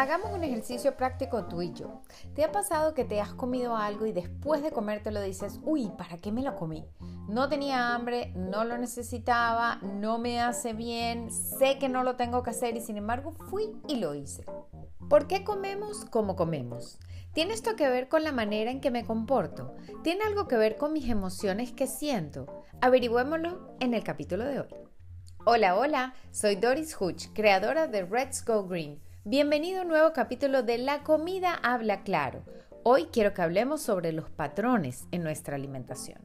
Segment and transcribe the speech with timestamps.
[0.00, 2.00] Hagamos un ejercicio práctico tú y yo.
[2.34, 6.16] ¿Te ha pasado que te has comido algo y después de comértelo dices, uy, ¿para
[6.16, 6.86] qué me lo comí?
[7.28, 12.42] No tenía hambre, no lo necesitaba, no me hace bien, sé que no lo tengo
[12.42, 14.46] que hacer y sin embargo fui y lo hice.
[15.10, 16.98] ¿Por qué comemos como comemos?
[17.34, 19.76] ¿Tiene esto que ver con la manera en que me comporto?
[20.02, 22.46] ¿Tiene algo que ver con mis emociones que siento?
[22.80, 24.74] Averigüémoslo en el capítulo de hoy.
[25.44, 30.62] Hola, hola, soy Doris Hutch, creadora de Let's Go Green Bienvenido a un nuevo capítulo
[30.62, 32.42] de La comida habla claro.
[32.84, 36.18] Hoy quiero que hablemos sobre los patrones en nuestra alimentación.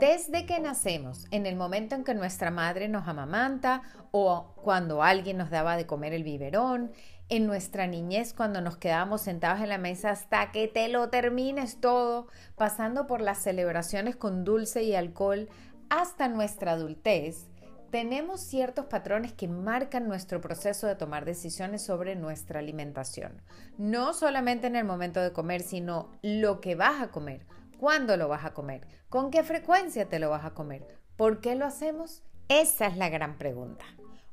[0.00, 5.36] Desde que nacemos, en el momento en que nuestra madre nos amamanta o cuando alguien
[5.36, 6.90] nos daba de comer el biberón,
[7.28, 11.80] en nuestra niñez cuando nos quedábamos sentados en la mesa hasta que te lo termines
[11.80, 15.48] todo, pasando por las celebraciones con dulce y alcohol
[15.90, 17.46] hasta nuestra adultez,
[17.90, 23.42] tenemos ciertos patrones que marcan nuestro proceso de tomar decisiones sobre nuestra alimentación.
[23.78, 27.46] No solamente en el momento de comer, sino lo que vas a comer,
[27.78, 31.56] cuándo lo vas a comer, con qué frecuencia te lo vas a comer, por qué
[31.56, 32.22] lo hacemos.
[32.48, 33.84] Esa es la gran pregunta.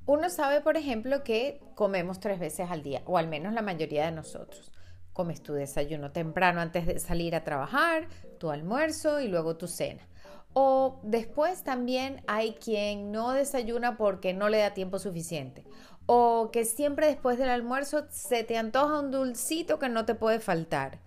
[0.05, 4.05] Uno sabe, por ejemplo, que comemos tres veces al día, o al menos la mayoría
[4.05, 4.71] de nosotros.
[5.13, 8.07] Comes tu desayuno temprano antes de salir a trabajar,
[8.39, 10.07] tu almuerzo y luego tu cena.
[10.53, 15.65] O después también hay quien no desayuna porque no le da tiempo suficiente.
[16.05, 20.39] O que siempre después del almuerzo se te antoja un dulcito que no te puede
[20.39, 20.99] faltar.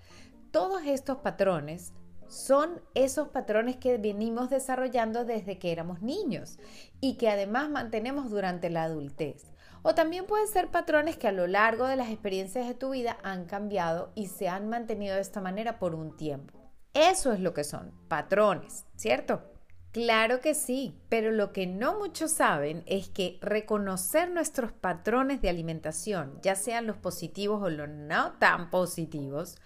[0.50, 1.92] Todos estos patrones
[2.30, 6.58] son esos patrones que venimos desarrollando desde que éramos niños
[7.00, 9.50] y que además mantenemos durante la adultez.
[9.82, 13.16] O también pueden ser patrones que a lo largo de las experiencias de tu vida
[13.24, 16.59] han cambiado y se han mantenido de esta manera por un tiempo.
[16.94, 19.42] Eso es lo que son, patrones, ¿cierto?
[19.92, 25.48] Claro que sí, pero lo que no muchos saben es que reconocer nuestros patrones de
[25.48, 29.56] alimentación, ya sean los positivos o los no tan positivos,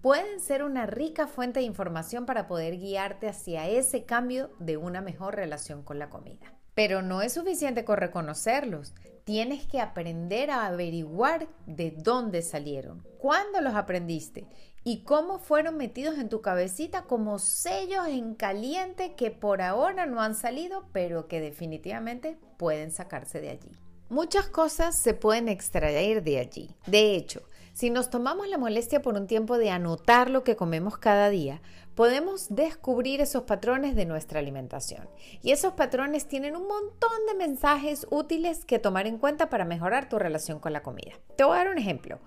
[0.00, 5.00] pueden ser una rica fuente de información para poder guiarte hacia ese cambio de una
[5.00, 6.52] mejor relación con la comida.
[6.78, 8.94] Pero no es suficiente con reconocerlos,
[9.24, 14.46] tienes que aprender a averiguar de dónde salieron, cuándo los aprendiste
[14.84, 20.22] y cómo fueron metidos en tu cabecita como sellos en caliente que por ahora no
[20.22, 23.72] han salido, pero que definitivamente pueden sacarse de allí.
[24.08, 26.76] Muchas cosas se pueden extraer de allí.
[26.86, 30.96] De hecho, si nos tomamos la molestia por un tiempo de anotar lo que comemos
[30.96, 31.60] cada día,
[31.98, 35.08] podemos descubrir esos patrones de nuestra alimentación.
[35.42, 40.08] Y esos patrones tienen un montón de mensajes útiles que tomar en cuenta para mejorar
[40.08, 41.14] tu relación con la comida.
[41.34, 42.20] Te voy a dar un ejemplo.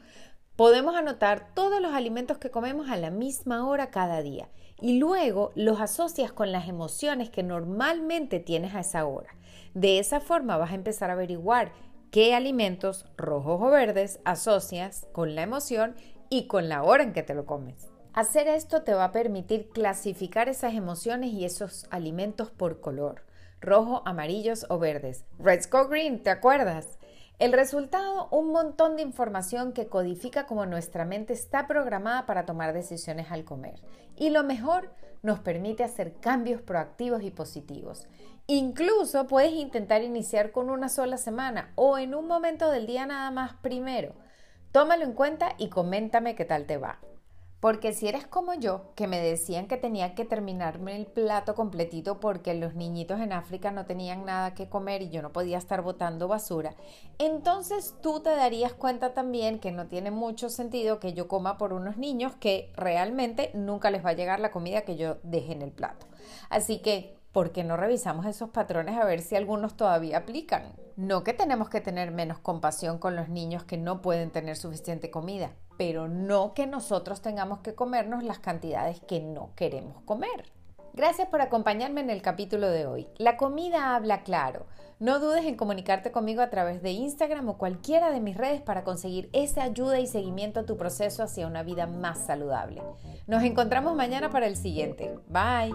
[0.58, 4.50] Podemos anotar todos los alimentos que comemos a la misma hora cada día
[4.82, 9.38] y luego los asocias con las emociones que normalmente tienes a esa hora.
[9.74, 11.72] De esa forma vas a empezar a averiguar
[12.12, 15.96] qué alimentos rojos o verdes asocias con la emoción
[16.30, 17.91] y con la hora en que te lo comes.
[18.14, 23.24] Hacer esto te va a permitir clasificar esas emociones y esos alimentos por color,
[23.62, 25.24] rojo, amarillos o verdes.
[25.40, 27.00] Red Go Green, ¿te acuerdas?
[27.40, 32.74] El resultado, un montón de información que codifica cómo nuestra mente está programada para tomar
[32.74, 33.82] decisiones al comer.
[34.18, 34.92] Y lo mejor,
[35.24, 38.10] nos permite hacer cambios proactivos y positivos.
[38.46, 43.32] Incluso puedes intentar iniciar con una sola semana o en un momento del día nada
[43.32, 44.16] más primero.
[44.74, 47.00] Tómalo en cuenta y coméntame qué tal te va.
[47.62, 52.20] Porque si eres como yo, que me decían que tenía que terminarme el plato completito
[52.20, 55.84] porque los niñitos en África no tenían nada que comer y yo no podía estar
[55.84, 56.74] botando basura,
[57.20, 61.72] entonces tú te darías cuenta también que no tiene mucho sentido que yo coma por
[61.72, 65.62] unos niños que realmente nunca les va a llegar la comida que yo deje en
[65.62, 66.08] el plato.
[66.50, 70.74] Así que ¿por qué no revisamos esos patrones a ver si algunos todavía aplican?
[70.96, 75.12] No que tenemos que tener menos compasión con los niños que no pueden tener suficiente
[75.12, 80.46] comida, pero no que nosotros tengamos que comernos las cantidades que no queremos comer.
[80.94, 83.08] Gracias por acompañarme en el capítulo de hoy.
[83.18, 84.68] La comida habla claro.
[85.00, 88.84] No dudes en comunicarte conmigo a través de Instagram o cualquiera de mis redes para
[88.84, 92.84] conseguir esa ayuda y seguimiento a tu proceso hacia una vida más saludable.
[93.26, 95.18] Nos encontramos mañana para el siguiente.
[95.30, 95.74] Bye.